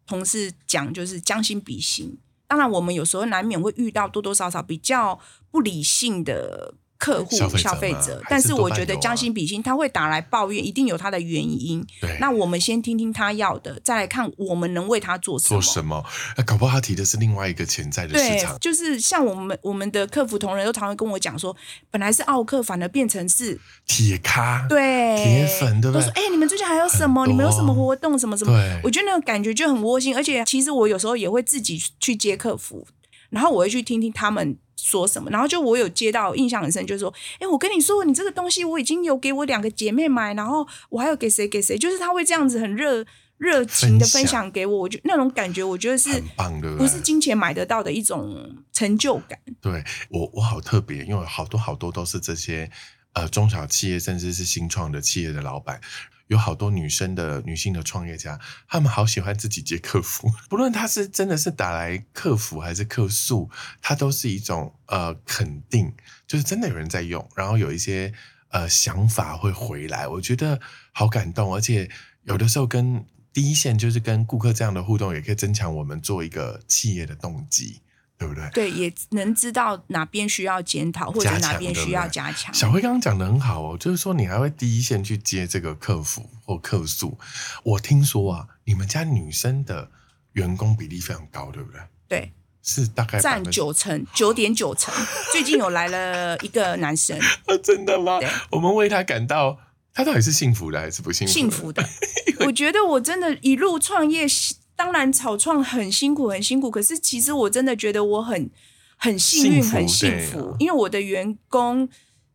[0.07, 2.19] 同事讲，就是将心比心。
[2.53, 5.19] 当然，我们有时候难免会遇到多多少少比较
[5.51, 6.75] 不理性的。
[7.03, 11.85] 客户消费者，但是我觉得将心比心，他会打来抱怨，一定有他的原因。
[12.01, 15.61] 对，那我们先听听他要的，再来看我们能为他做什么。
[15.61, 16.05] 做什么？
[16.37, 18.57] 那搞不好他提的是另外一个潜在的市场。
[18.61, 21.57] 就是像我们我们的客服同仁都常会跟我讲说，
[21.91, 26.07] 本来是奥客，反而变成是铁咖，对，铁粉，对不对？
[26.07, 27.27] 都说哎，你们最近还有什么？
[27.27, 28.17] 你们有什么活动？
[28.17, 28.53] 什么什么？
[28.85, 30.15] 我觉得那种感觉就很窝心。
[30.15, 32.87] 而且其实我有时候也会自己去接客服，
[33.31, 34.57] 然后我会去听听他们。
[34.77, 35.31] 说什么？
[35.31, 43.05] 然后就我有接到印象很深，就是说，哎，我跟你说，你这个东西我已经有给我两个姐妹买，然后我还有给谁给谁，就是他会这样子很热
[43.39, 49.39] 热情的分享给我，我就那种感觉，我觉得是很棒的，不是金钱买得到的一种成就感。
[49.61, 52.71] 对我，我好特别，因为好多好多都是这些
[53.13, 55.81] 呃中小企业，甚至是新创的企业的老板。
[56.29, 65.93] 有好多女生的女性的创业家，她们好喜欢自己接客服， 不论他是真的是打来客服还是客诉，他都是一种呃肯定，
[66.27, 68.13] 就是真的有人在用，然后有一些
[68.49, 70.61] 呃想法会回来，我觉得
[70.93, 71.91] 好感动，而且
[72.25, 77.81] 有的时候跟第一线就是跟顾客这样的互动，也可以增强我们做一个企业的动机。
[78.23, 78.49] 对不对？
[78.53, 82.55] 对，也能知道哪边需要检讨，或者哪边需要加强。
[82.55, 87.19] 小辉刚刚讲的很好哦，就是说你还会第一线去接这个客服或客诉。
[87.65, 89.91] 我听说啊，你们家女生的
[90.35, 91.81] 员工比例非常高，对不对？
[92.07, 92.33] 对，
[92.63, 94.95] 是大概占九成，九点九成。
[95.33, 97.19] 最近有来了一个男生，
[97.65, 98.21] 真的吗？
[98.51, 99.59] 我们为他感到，
[99.93, 101.33] 他到底是幸福的还是不幸福？
[101.33, 101.85] 幸福的。
[102.47, 104.29] 我觉得我真的一路创业。
[104.83, 106.69] 当然，草创很辛苦，很辛苦。
[106.69, 108.51] 可是，其实我真的觉得我很
[108.97, 111.89] 很幸运，很幸福，因为我的员工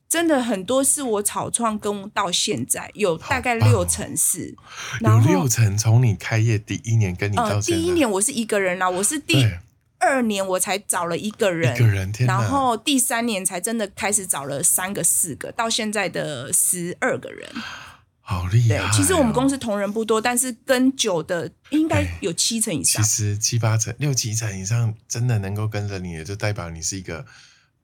[0.07, 4.55] 真的很多，是我草创跟到现在有大概六成是，
[5.01, 9.45] 有六成从你开业第一年跟你到第一年我是一个人啦，我是第
[9.99, 17.49] 二年我才找了一个人，一个人，然后第三年才真的开始找了三个、四个，到现在的十二个人。
[18.29, 18.91] 好厉害！
[18.91, 23.01] 其实我们公司同仁不多，但是跟酒的应该有七成以上。
[23.01, 27.25] 其实七八成、六七成以上，真的能够跟着你的，就代表你是一个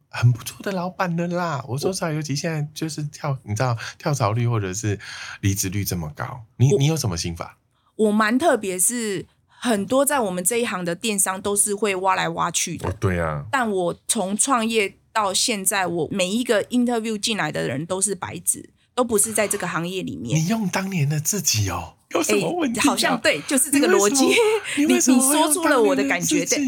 [0.09, 1.63] 很不错的老板的啦。
[1.65, 4.99] 我说实话，尤其现在就是跳，你知道跳槽率或者是
[5.39, 7.57] 离职率这么高，你你有什么心法？
[7.95, 12.91] 我蛮特别，是很多在我们这一行的电商都是会挖来挖去的。
[12.99, 18.71] 对啊，但我从创业到现在，我每一个 interview 进来的人都是白纸。
[18.95, 20.39] 都不是在这个行业里面。
[20.39, 22.79] 你用当年的自己哦，有什么问题？
[22.79, 24.25] 好像对，就是这个逻辑。
[24.77, 26.59] 你你说出了我的感觉，对，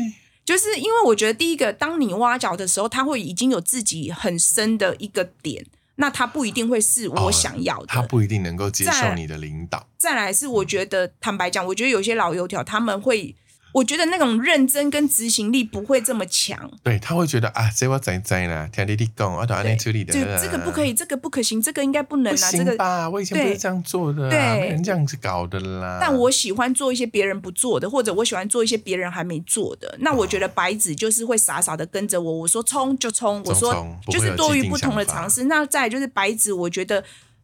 [0.44, 9.88] 就是因为我觉得第一个，当你挖角的时候，他会已经有自己很深的一个点，那他不一定会是我想要的，他不一定能够接受你的领导。
[9.98, 13.36] 再来是，我觉得坦白讲，我觉得有些老油条他们会。
[13.76, 16.72] 我觉得那种认真跟执行力不会这么强。
[16.82, 20.14] 对他会觉得啊，这我怎怎啦，听弟弟讲，我都按你处理的。
[20.14, 22.52] 就这个不可以，这个不可行，这个应该不能啊。
[22.54, 25.98] 这个吧，我以前不是这样做的，对，没人这样子搞的啦。
[26.00, 29.94] 但我喜欢做一些别人不做的，或者我喜欢做一些别人还没做的。
[30.00, 35.44] 那我觉得白纸就是会傻傻的跟着我，我说冲就冲，我说就是多于不同的尝试。
[35.44, 37.04] 那再就是白纸，我觉得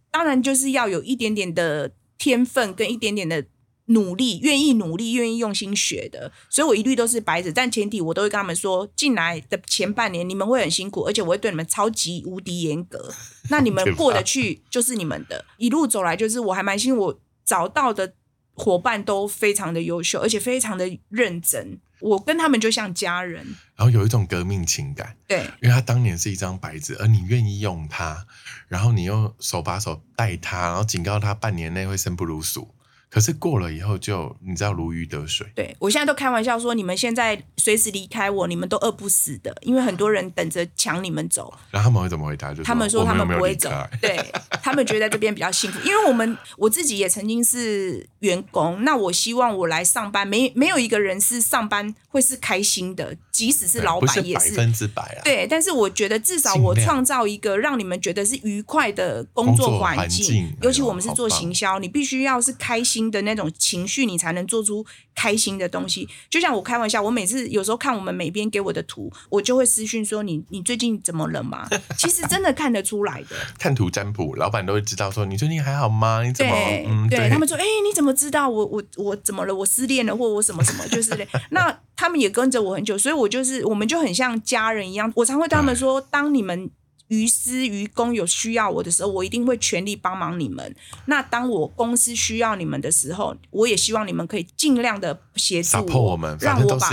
[0.09, 3.43] 当然就是要有一点点的天分跟一点点的。
[3.91, 7.51] 努力，愿意努力，愿意用心学的，所以我一律都是白纸。
[7.51, 13.13] 但前提我都会跟他们说，进来的前半年你们会很辛苦，而且我会对你们超级无敌严格。
[13.49, 15.45] 那你们过得去就是你们的。
[15.57, 18.13] 一路走来，就是我还蛮幸运，我找到的
[18.53, 21.79] 伙伴都非常的优秀，而且非常的认真。
[21.99, 25.15] 我跟他们就像家人，然后有一种革命情感。
[25.27, 28.25] 对，因为他当年是一张白纸，而你愿意用它，
[28.67, 32.73] 然后你又手把手带他，然后警告他半年内会生不如鼠。
[33.11, 41.53] 可是过了以后就你知道如鱼得水，对我现在都开玩笑说，你们现在随时离开我，你们都饿不死的，因为很多人等着抢你们走。
[41.71, 42.53] 然后他们会怎么回答？
[42.53, 43.69] 就他们说他们不会走，
[44.01, 44.17] 对
[44.63, 55.21] 他们觉得在这边比较幸福，因为我们我自己也曾经是员工，那我希望我来上班，没没有一个人是上班会是开心的，即使是老板也是百分之百啊。
[55.23, 63.81] 对，但是我觉得至少我创造一个让你们觉得是愉快的工作环境，尤其我们是做行销，你必须要是开心的那种情。
[63.91, 66.07] 绪，你才能做出开心的东西。
[66.29, 73.35] 就像我开玩笑，我每次有时候看我们每边给我的图，我就会私讯说：“你你最近怎么了嘛？” 其实真的看得出来的。
[73.59, 76.23] 看图占卜，老板都会知道说你最近还好吗？
[76.23, 76.55] 你怎么？
[76.87, 79.53] 嗯，对他们说：“哎，你怎么知道我我我怎么了？
[79.53, 85.11] 我失恋了，或我什么什么？”就是 那他们也跟着我很久，所以我就是我们就很像家人一样。
[85.15, 86.69] 我常会对他们说：“当你们。”
[87.11, 90.73] 于私于公有需要我的时候，我一定会全力帮忙你们。
[91.07, 96.89] 那当我公司需要你们的时候，我也希望你们可以尽量的协助我们，让我把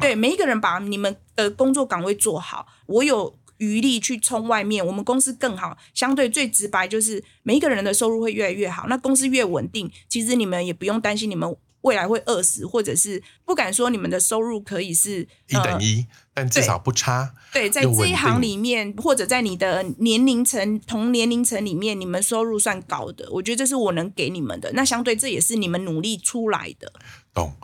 [0.00, 2.68] 对每一个人把你们的工作岗位做好。
[2.86, 5.76] 我有余力去冲外面，我们公司更好。
[5.94, 8.86] 相对最直白就是每一个人的收入会越来越好。
[8.88, 11.56] 那公司越稳定，其实你们也不用担心你们。
[11.82, 17.32] 未来会饿死，或者是不敢说你们的收入可以是一等一，但至少不差。
[17.52, 24.72] 对，在这一行里面，或者在你的年龄层同年龄层里面，你们收入算高的，我觉得这是我能给你们的。
[24.72, 26.92] 那相对这也是你们努力出来的。
[27.36, 27.56] 懂？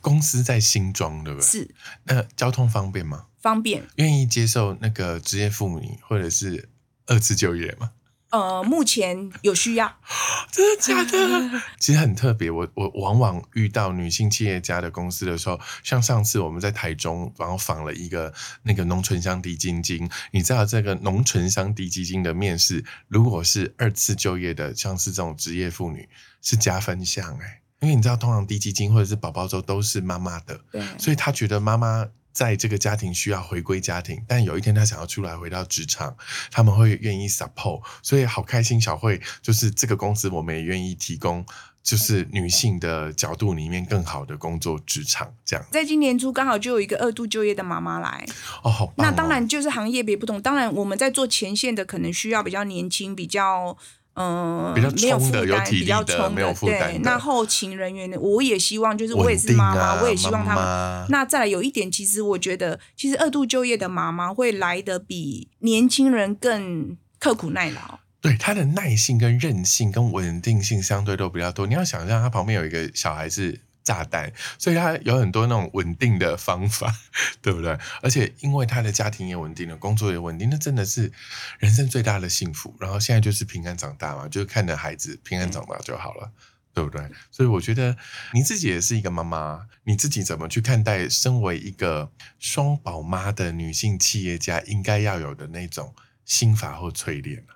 [0.00, 1.46] 公司在新庄，对不对？
[1.46, 1.74] 是。
[2.04, 3.26] 那交通方便吗？
[3.40, 3.82] 方便。
[3.96, 6.68] 愿意接受那个职业妇女或者是
[7.06, 7.90] 二次就业吗？
[8.30, 10.00] 呃，目前有需要，
[10.50, 11.62] 真的假的？
[11.78, 12.50] 其实很特别。
[12.50, 18.34] 我我往往遇到女性企业家的公司的时候，像上次我们在台中，然后访了一个
[18.64, 20.10] 那个农村乡低基金。
[20.32, 26.08] 你知道这个农村乡低基金的面试，如果是二次就业的，像是这种职业妇女，
[26.42, 27.62] 是加分项哎。
[27.80, 32.08] 因为你知道，通常低基金或者是宝宝粥都是妈妈的，对，所以他觉得妈妈。
[32.36, 36.14] 在这个家庭需要回归家庭，但有一天他想要出来回到职场，
[36.50, 38.78] 他们会愿意 support，所以好开心。
[38.78, 41.42] 小慧就是这个公司，我们也愿意提供，
[41.82, 45.66] 就是女性的角度里面更好的工作职场这样。
[45.70, 48.26] 在今年初刚好就有一个二度就业的妈妈来，
[48.62, 53.78] 哦，好，那当然就是行业别不同，当然我们在做前线的可能需要比较年轻，比较。
[54.18, 58.18] 嗯，比较冲的，有体力的，没有负担那后勤人员呢？
[58.18, 61.06] 我也希望，就是我也是妈妈，我也希望他们。
[61.10, 67.98] 那再来有一点，其实我觉得，其实二度就业的妈妈会来的比年轻人更刻苦耐劳。
[68.22, 71.66] 对，他的耐性、跟韧性、跟稳定性相对都比较多。
[71.66, 73.60] 你要想象，他旁边有一个小孩是。
[73.86, 76.92] 炸弹，所以他有很多那种稳定的方法，
[77.40, 77.78] 对不对？
[78.02, 81.12] 而且因为他的家庭也稳定了，工作也稳定，那真的是
[81.60, 82.74] 人生最大的幸福。
[82.80, 86.32] 然后现在就是平安长大嘛，就是看着孩子平安长大就好了，
[86.74, 87.08] 对不对？
[87.30, 87.96] 所以我觉得
[88.32, 95.94] 你自己也是一个妈妈，你自己怎么去看待身为一个双宝妈的女性企业家应该要有的那种
[96.24, 97.54] 心法或淬炼呢？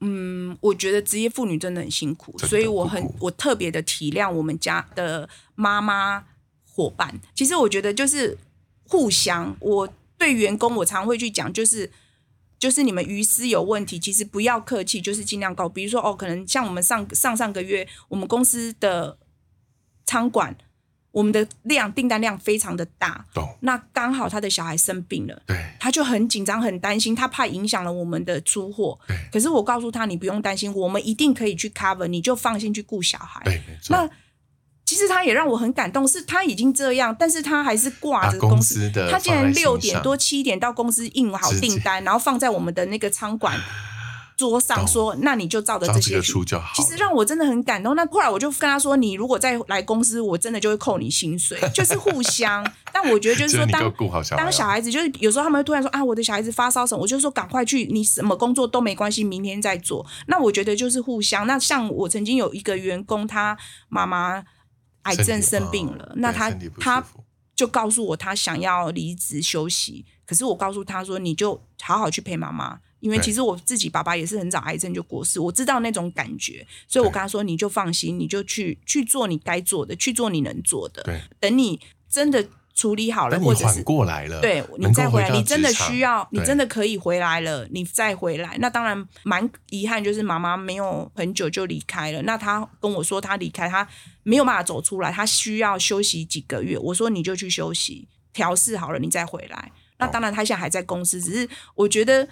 [0.00, 6.24] 嗯，我觉得职业妇女真的很辛苦，所以我很我特别的体谅我们家的妈妈
[6.68, 7.18] 伙伴。
[7.34, 8.36] 其实我觉得就是
[8.88, 11.90] 互相，我对员工我常会去讲，就是
[12.58, 15.68] 就是你们鱼私有问题，其实不要客气，就是尽量告。
[15.68, 19.16] 比如说哦，可能像我们上上上个月，我们公司的
[20.04, 20.56] 仓管。
[21.16, 23.24] 我们的量订单量非常的大，
[23.60, 28.98] 那刚好他的小孩生病了，对，他就很紧张很担心，他怕影响了我们的出货。
[29.32, 33.40] 可是我告诉他，你不用担心，我们一定可以去 cover，你就放心去顾小孩。
[33.46, 34.06] 对，那
[34.84, 43.58] 其实他也让我很感动，是他已经这样，但是他还是挂着公司的，他竟然六点多七点到公司印好订单，然后放在我们的那个仓管。
[44.36, 46.74] 桌上说，那你就照着这些出就好。
[46.74, 47.96] 其实让我真的很感动。
[47.96, 52.64] 那后来我就跟他说，你如果再来公司，我真的就会扣你薪水， 就是互相。
[52.92, 53.92] 但我觉得就是说，当
[54.36, 60.04] 当小孩子，就是有时候他们会突然说啊，我的小孩子发烧什么，我就说赶快去，你什么工作都没关系，明天再做。
[60.26, 61.46] 那我觉得就是互相。
[61.46, 63.56] 那像我曾经有一个员工，他
[63.88, 64.44] 妈妈
[65.02, 67.02] 癌症生病了，那他他
[67.54, 72.80] 就告诉我他想要离职休息，可是我告诉他说，你就好好去陪妈妈。
[73.00, 81.02] 因为其实我自己爸爸也是很早癌症就过世，我知道那种感觉，所以我跟他说：“你就放心，你就去去做你该做的，去做你能做的。
[81.38, 81.78] 等你
[82.08, 88.56] 真的处理好了，或者是过来了，对你再回来，你真的需要，你真的可以回来了，你再回来。
[88.58, 92.22] 那当然蛮遗憾，就是妈妈没有很久就离开了。
[92.22, 93.86] 那他跟我说，他离开他
[94.22, 96.78] 没有办法走出来，他需要休息几个月。
[96.78, 99.70] 我说你就去休息，调试好了你再回来。
[99.98, 102.26] 那当然他现在还在公司，只是我觉得。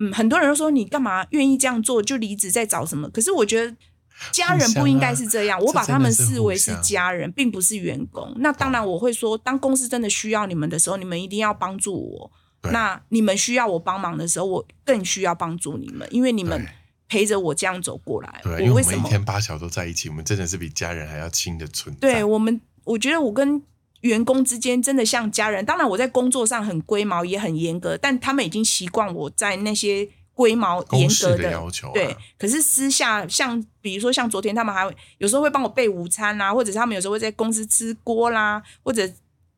[0.00, 3.08] 嗯，很多人都说你干嘛愿意这样做就离职再找什么？
[3.10, 3.76] 可是我觉得
[4.32, 8.34] 家人不应该是这样，啊我把他们视为是家人，并不是员工。
[8.38, 12.32] 那当然，我会说，当公司真的需要你们的时候，你们一定要帮助我。
[12.70, 16.66] 那你们需要我帮忙的时候，我更需要帮助你们，因为你们
[17.08, 18.40] 陪着我这样走过来。
[18.42, 19.08] 对，因为我们一我为什么？
[19.08, 22.00] 天八小都在一起，我们真的是比家人还要亲的存在。
[22.00, 23.62] 对我们，我觉得我跟
[24.00, 25.64] 员工之间真的像家人。
[25.64, 39.06] 当然，我在工作上很龟毛，也很严格，但他们已经习惯我在那些龟毛严格的要求啊对，可是私下像比如说像昨天他们还会有时候会帮我备午餐啦，或者是他们有时候会在公司吃锅啦，或者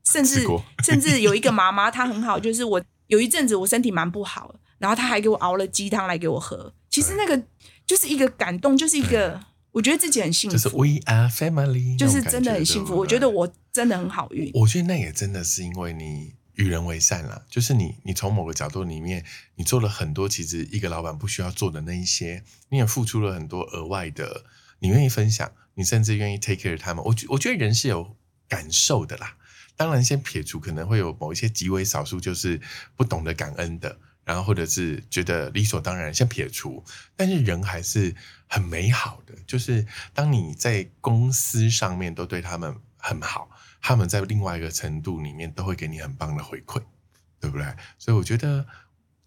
[0.05, 0.45] 甚至
[0.83, 6.75] 甚至有一个妈妈她很好，就是我有一阵子我身体蛮不好，然后她还给我熬了鸡汤来给我喝。
[6.91, 7.41] 其实那个
[7.87, 12.97] 就是一个感动，就是一个我觉得自己很幸福，就是 We are family，就是真的很幸福。
[12.97, 14.51] 我觉得我真的很好运。
[14.55, 24.45] 我觉得那也真的是因为你与人为善了，就是你你从某个角度里面，你做了很多其实一个老板不需要做的那一些，你也付出了很多额外的，
[24.81, 27.03] 你愿意分享，你甚至愿意 take care 他们。
[27.07, 29.37] 我觉我觉得人是有感受的啦。
[29.75, 32.61] 当然，先撇除可能会有某一些极为少数就是
[32.95, 36.85] 不懂得感恩的，然后或者是觉得理所当然，先撇除。
[37.17, 38.15] 但是人还是
[38.47, 43.49] 很美好的，就是当你在公司上面都对他们很好，
[43.83, 46.83] 他们在另外一个程度里面都会给你很棒的回馈，
[47.39, 47.67] 对不对？
[47.99, 48.67] 所以我觉得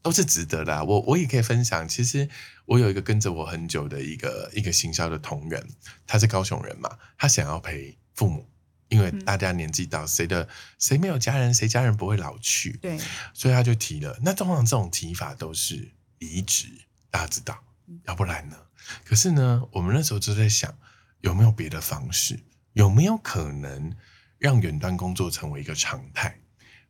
[0.02, 2.28] 都是值得的啊、我我也可以分享，其实
[2.66, 5.68] 我有一个跟着我很久的一个一个行销的同仁，
[6.08, 8.50] 他是高雄人嘛，他想要陪父母。
[8.88, 13.00] 因为大家年纪到，谁的谁没有家人，谁家人不会老去，对，
[13.34, 14.16] 所以他就提了。
[14.22, 16.68] 那通常这种提法都是离职，
[17.10, 17.64] 大家知道，
[18.06, 18.56] 要不然呢？
[19.04, 20.78] 可是呢，我们那时候就在想，
[21.22, 22.40] 有没有别的方式？
[22.74, 23.92] 有没有可能
[24.38, 26.40] 让远端工作成为一个常态？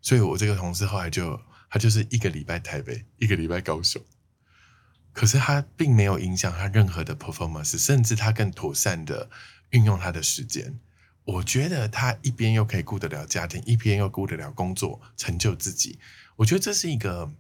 [0.02, 4.02] 所以我这个同事后来就，他就是一个礼拜台北，一个礼拜高雄。
[5.14, 9.30] 可是他并没有影响他任何的 performance，甚至他更妥善的
[9.70, 10.80] 运用他的时间。
[11.24, 15.98] 我觉得他一边又可以顾得了家庭，一边又顾得了工作，成就自己。
[16.36, 17.34] 我觉得这是一个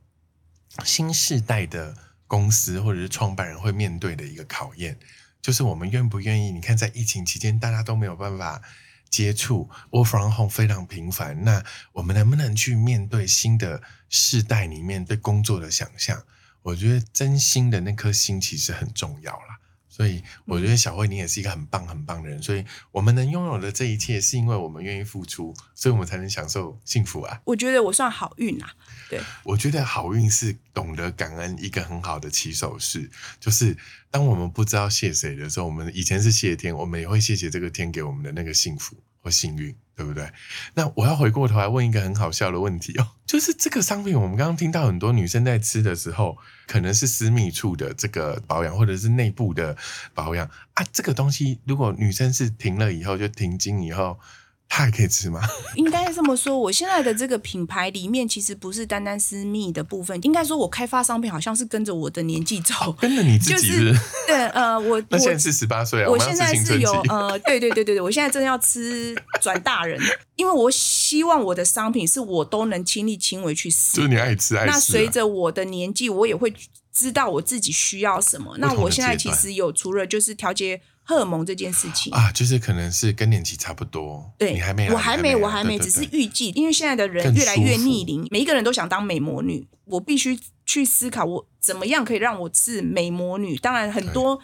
[0.83, 4.97] 新时代的公司或者是创办人会面对的一个考验，
[5.41, 6.51] 就是我们愿不愿意？
[6.51, 8.61] 你看，在疫情期间，大家都没有办法
[9.09, 11.63] 接触，work from home 非常频繁，那
[11.93, 16.23] 我们能不能去面对新的世代里面对工作的想象？
[16.63, 19.59] 我觉得真心的那颗心其实很重要啦。
[19.95, 27.39] 所以我觉得小慧你也是一个很棒很棒的人，所以我们能拥有的这一切，是因为我们愿意付出，所以我们才能享受幸福啊！
[27.45, 28.73] 我觉得我算好运啊。
[29.09, 33.77] 对，我觉得好运是懂得感恩一个很好的起手式，就是
[34.11, 40.31] 当我们不知道谢谁的时候，我们以前是谢天，我们也会谢谢这个天给我们的那个幸福我幸运，对不对？
[40.75, 49.75] 那我要回过头来问一个很好笑的问题哦， 就是这个商品，我们刚刚听到很多女生在吃的时候，可能是私密处的这个保养，或者是内部的
[50.13, 54.19] 保养啊，这个东西如果女生是停了以后就停经以后，
[54.67, 55.39] 她还可以吃吗？
[55.75, 62.91] 应该这么说，我现在的这个品牌里面，其实不是单单私密的部分，应该说我开发商品好像是跟着我的年纪走。
[62.99, 63.99] 跟着你自己就是是？
[64.27, 69.99] 对，呃，我我 那现在是十八岁啊，我现在是有呃，对对对对对，我现在真的要吃转大人，
[70.35, 74.07] 因为我希望我的商品是我都能亲力亲为去试就是。
[74.09, 74.73] 你爱吃爱吃、啊。
[74.73, 76.53] 那随着我的年纪，我也会
[76.91, 78.57] 知道我自己需要什么。
[78.57, 82.11] 那我现在其实有除了就是调节荷尔蒙这件事情。
[82.11, 93.55] 啊，就是可能是更年期差不多，对，你还没来，我还没，我还没，只是预计，因为现在的人越来越逆龄，每一个人都想当美魔女，我必须去思考我怎么样可以让我是美魔女。
[93.57, 94.39] 当然，很多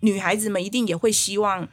[0.00, 1.68] 女孩子们一定也会希望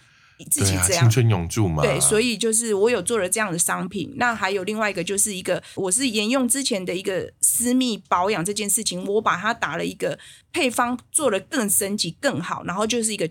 [0.49, 4.13] 自己这样青春永驻嘛，对，所以以就是我有做了这样的商品。
[4.17, 10.17] 那还有另外一个，就是一个我是沿用之前的一个私密保养这件事情，我把它打了一个
[10.53, 13.27] 配方，做了更升级、更好，然后就是一个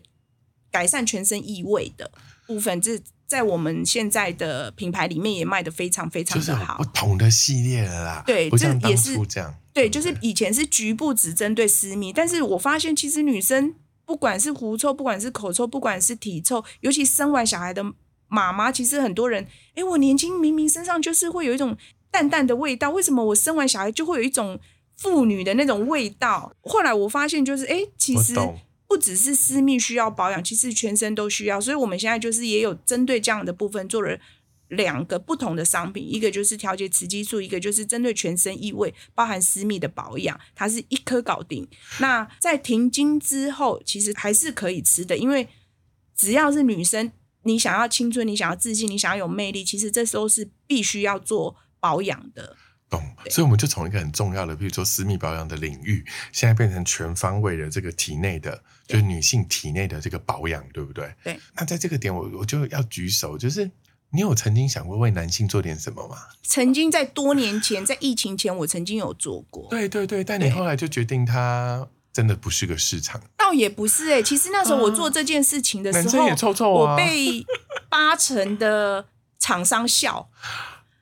[0.77, 2.11] 改善全身异味的
[2.47, 2.79] 部分。
[2.81, 6.95] 这在我们现在的品牌里面也卖的非常非常的好就是不。
[6.95, 13.75] 同的系列了啦，对这也是这样，对，就是以前是局部只针对私密，但是我发现其实女生
[14.05, 17.83] 不管是狐臭，不管是口臭，不管是体臭，尤其生完小孩的
[18.29, 19.47] 妈妈，其实很多人，
[19.77, 21.77] 诶，我年轻明明身上就是会有一种
[22.13, 24.61] 淡淡的味道，为什么我生完小孩就会有一种
[24.97, 26.53] 妇女的那种味道？
[26.63, 28.35] 后来我发现就是，诶，其实
[28.87, 34.19] 不只是私密需要保养，其实全身都需要，所以我们现在就是也有针对这样的部分做了。
[34.71, 41.65] 两个不同的商品，一个就是调节雌激素，一个就是针对全身异味，包含私密的保养，它是一颗搞定。
[42.01, 45.47] 那在停经之后，其实还是可以吃的，因为
[46.17, 47.13] 只要是女生，
[47.45, 52.57] 你想要青春，你想要自信，你想要有魅力，其实这时候是必须要做保养的。
[52.89, 61.13] 懂，所以我们就从一个很重要的，比如说私密保养的领域，现在变成全方位的这个体内的，就是女性体内的这个保养，对不对？
[61.25, 61.41] 对。
[61.57, 63.69] 那在这个点，我我就要举手，就是
[64.11, 66.17] 你有曾经想过为男性做点什么吗？
[66.45, 69.67] 曾经在多年前，在疫情前，我曾经有做过。
[69.69, 73.21] 对对对，但你后来就决定它真的不是个市场。
[73.37, 77.45] 倒也不是哎，其实那时候我做这件事情的时候，男生也臭臭啊，我被
[77.89, 79.07] 八成的
[79.41, 80.29] 厂商笑。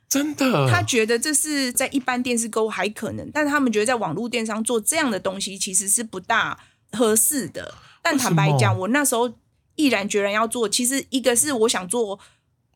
[0.08, 6.56] 真的，他觉得这是在一般电视购物还可能，但是他们觉得在网络电商做这样的东西其实是不大
[6.92, 7.74] 合适的。
[8.00, 9.32] 但坦白讲，我那时候
[9.74, 12.20] 毅然决然要做，其实一个是我想做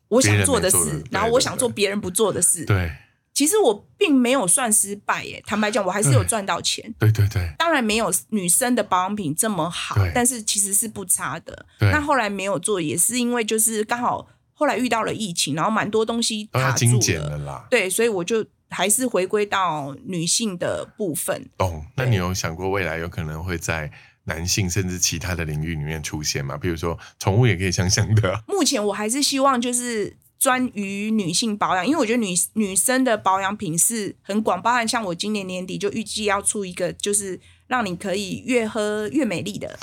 [0.09, 2.65] 我想做的事，然后我想做别人不做的事。
[2.65, 2.91] 对，
[3.33, 5.41] 其实我并没有算失败耶。
[5.47, 6.93] 坦白讲，我还是有赚到钱。
[6.99, 11.67] 对对对，当然没有女生的保养品这么好，但是其实是不差的。
[11.79, 14.27] 那后来没有做，也是因为就是刚好。
[14.59, 21.49] 后来遇到了疫情，然后蛮多东西卡住了啦，对，所以我就还是回归到女性的部分。
[21.57, 21.87] 懂？
[21.97, 23.89] 那你有想过未来有可能会在
[24.25, 26.59] 男性甚至其他的领域里面出现吗？
[26.59, 28.43] 比如说宠物也可以想想的。
[28.51, 39.79] 目前我还是希望就是专于女性保养，因为我觉得女女生的保养品是很广，包含像我今年年底就预计要出一个，就是让你可以越喝越美丽的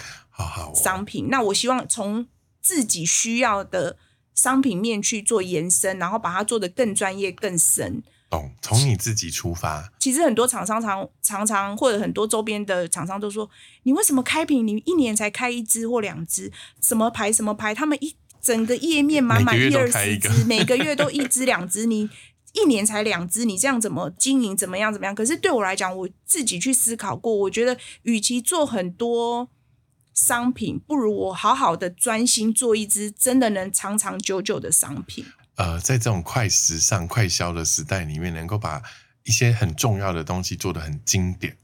[0.75, 1.29] 商品。
[1.29, 2.27] 那我希望从
[2.61, 3.95] 自己需要的。
[4.35, 8.03] 商品面去做延伸，然后把它做得更专业、更深。
[8.29, 9.91] 懂，从你自己出发。
[9.99, 13.49] 其实很多厂商常常常或者很多周边的厂商都说
[13.83, 14.67] ：“你为什么开瓶？
[14.67, 16.51] 你一年才开一支或两支？
[16.81, 17.31] 什么牌？
[17.31, 17.73] 什么牌？
[17.73, 22.09] 他们一整个页面满满一二十支， 每个月都一支两支，你
[22.53, 24.57] 一年才两支，你这样怎么经营？
[24.57, 24.91] 怎么样？
[24.91, 29.49] 怎么样？”可是对我来讲，我自己去思考过，我觉得与其做很多。
[30.15, 35.25] 商品不如我好好的专心做一支真的能长长久久的商品。
[35.55, 38.81] 呃，在这种快时尚、快销的时代里面，能够把
[39.23, 41.55] 一些很重要的东西做得很经典、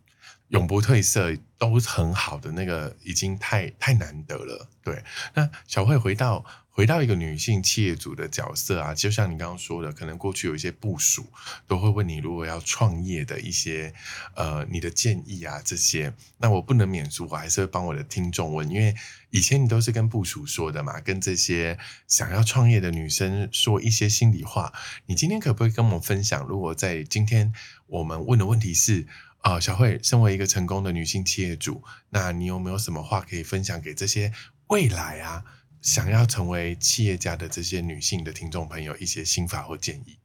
[0.49, 4.67] 永不褪色，都很好的那个，已经太太难得了。
[4.83, 6.45] 对，那小慧回到。
[6.73, 11.27] 回到一个女性企业主的角色啊，就像你刚刚说的，可能过去有一些部署
[11.67, 13.93] 都会问你，如果要创业的一些
[14.35, 18.95] 呃你的建议啊这些，那我不能免俗，我还是会帮我的听众问，因为
[19.31, 24.71] 以前你都是跟部署说的嘛，跟这些想要创业的女生说一些心里话。
[25.07, 27.53] 你今天可不可以跟我们分享，如果在今天
[27.87, 29.05] 我们问的问题是
[29.41, 34.31] 啊，小慧，身为一个成功的女性企业主，那你有没有什么话可以分享给这些
[34.67, 35.43] 未来啊？
[35.81, 40.19] 想要成为企业家的这些女性的听众朋友，一些心法或建议。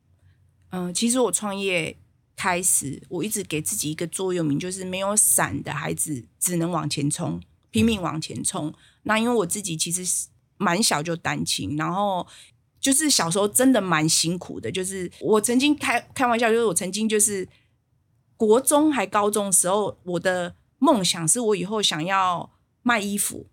[0.70, 1.96] 嗯，其实我创业
[2.36, 7.40] 开始，我一直给自己一个座右铭，就是没有伞的孩子只能往前冲，
[7.70, 8.74] 拼命往前冲。
[9.04, 10.28] 那因为我自己其实
[10.59, 12.26] 蛮小就单亲，然后
[12.78, 14.70] 就是小时候真的蛮辛苦的。
[14.70, 17.48] 就是我曾经开开玩笑，就是我曾经就是
[18.36, 22.52] 国中还高中时候，我的梦想是我以后想要
[22.82, 23.46] 卖衣服。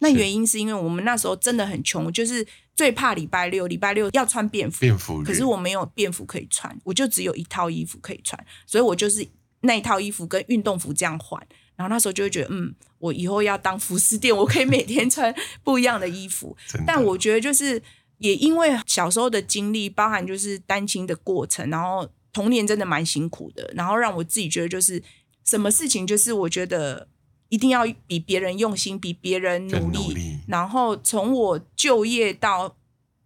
[0.00, 2.46] 那原因是因为我们那时候真的很穷，就是
[2.76, 5.22] 最怕礼拜六，礼拜六要穿便服，便服。
[5.24, 9.26] 可是我没有便服可以穿，我就只有一套衣服可以穿，所以我就是
[9.62, 11.44] 那一套衣服跟运动服这样换。
[11.74, 15.34] 然后那时候就会觉得，嗯，我以后要当服饰店，我可以每天穿
[15.64, 16.56] 不一样的衣服。
[16.86, 17.82] 但我觉得就是
[18.18, 25.02] 也因为小时候的经历，包含就是单亲的过程，然后童年真的蛮辛苦的，然后让我自己觉得就是
[25.44, 27.08] 什么事情，就是我觉得。
[27.48, 30.38] 一定要比别人用心，比别人努力。
[30.46, 32.76] 然后从我就业到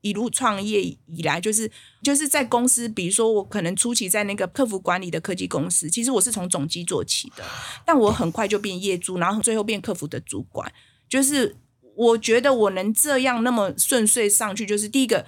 [0.00, 1.70] 一路创业以来，就是
[2.02, 7.44] 就是在公司，比如说我可能初期在那个客服管理的科技公司，其实我是从总机做起的，
[7.84, 10.72] 但我很快就变业主，然后最后变客服的主管。
[11.08, 11.56] 就是
[11.96, 15.26] 我觉得我能这样那么顺遂上去，就是第一个，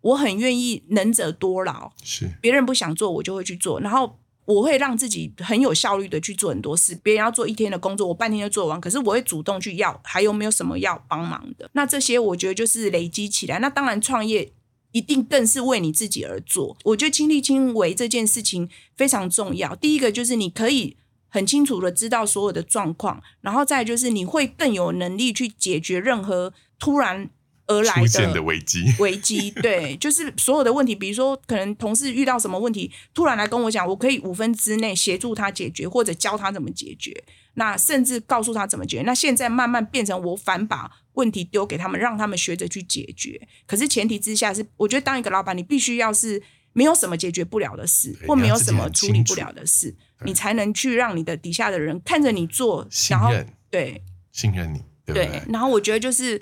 [0.00, 4.18] 我很愿意能者多劳，是别人不想做，我就会去做，然后。
[4.52, 8.80] 我会让自己很有效率的去做很多事，别人要做一天的工作，我半天就做完。
[8.80, 11.70] 可是我会主动去要，还有没有什么要帮忙的？
[11.72, 13.58] 那这些我觉得就是累积起来。
[13.58, 14.52] 那当然，创业
[14.92, 16.76] 一定更是为你自己而做。
[16.84, 19.74] 我觉得亲力亲为这件事情非常重要。
[19.76, 20.96] 第一个就是你可以
[21.28, 27.30] 很清楚的知道所有的状况，然后再就是你会更有能力去解决任何突然。
[27.72, 27.94] 而来
[28.32, 39.02] 的危机，危机对，就是所有的问题，比如说可能同事遇到什么问题，突然来跟我讲，我可以五分之内协助他解决，或者教他怎么解决，那甚至告诉他怎么解决。
[39.02, 43.40] 那现在慢慢变成我反把问题丢给他们，让他们学着去解决。
[43.66, 46.42] 可是前提之下是，我觉得当一个老板，你必须要是
[46.72, 49.94] 没有什么解决不了的事，或没有什么处理不了的事，
[50.24, 53.30] 你才能去让你的底下的人看着你做，然后
[53.70, 54.02] 对
[54.32, 56.40] 信任你，对，然后我觉得就是。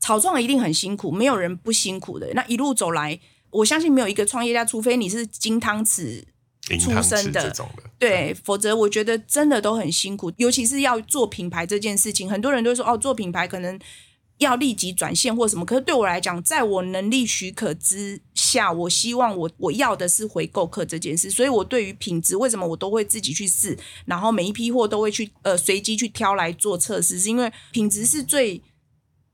[0.00, 2.28] 草创一定很辛苦，没有人不辛苦的。
[2.34, 3.20] 那一路走来，
[3.50, 6.22] 我相信没有一个创业家，除非你是金汤匙
[6.80, 7.66] 出身的的，
[7.98, 13.78] 对，否则我觉得真的都很辛苦，尤其是要做品牌这件事情，很多人都说哦，做品牌可能
[14.38, 23.76] 要立即转线或什么，可是对我来讲，在我能力许可之下，我希望我我要的是回购客这件事，所以我对于品质为什么我都会自己去试，
[24.06, 28.62] 然后每一批货都会去呃随机去挑来做测试，是因为品质是最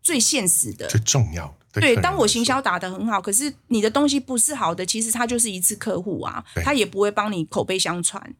[0.06, 1.80] 最现实的，最重要的。
[1.80, 8.34] 对，当我行销打得很好，可是你的东西不是好的，其实他就是一次客户啊对，他也不会帮你口碑相传。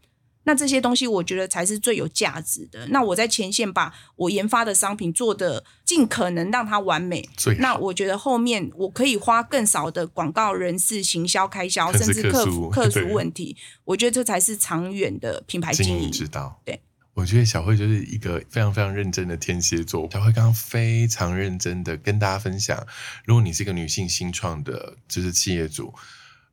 [0.45, 2.87] 那这些东西，我觉得才是最有价值的。
[2.91, 13.57] 那我在前线把我研发的商品做的尽可能让它完美，那我觉得后面我可以花更少的广告、人事、行销开销，甚至克客服客对服问题。
[13.85, 16.12] 我觉得这才是长远的品牌经经营营。
[16.12, 16.61] 之道。
[16.64, 16.81] 对，
[17.17, 20.07] 我觉得小慧就是一个非常非常认真的天蝎座。
[20.12, 22.87] 小慧刚刚非常认真的跟大家分享，
[23.25, 25.95] 如果你是一个女性新创的，就是企业主，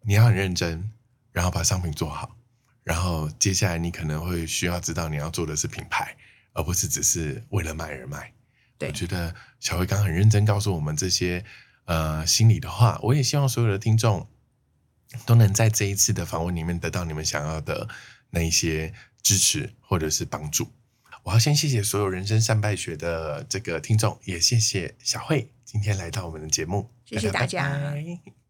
[0.04, 0.90] 你要很认真，
[1.34, 2.38] 然后把商品做好，
[2.86, 6.16] 然后接下来你可能会需要知道你要做的是品牌，
[6.54, 8.32] 而不是只是为了卖而卖。
[8.78, 11.44] 对我觉得小慧刚刚很认真告诉我们这些
[11.84, 14.26] 呃心里的话，我也希望所有的听众
[15.26, 17.90] 都能在这一次的访问里面得到你们想要的
[18.30, 18.94] 那一些
[19.24, 20.68] 支持或者是帮助。
[21.24, 28.43] 我要先谢谢所有人生善败学的这个听众，也谢谢小慧今天来到我们的节目，谢谢大家拜拜